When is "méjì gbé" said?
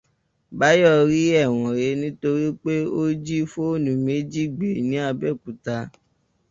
4.05-4.67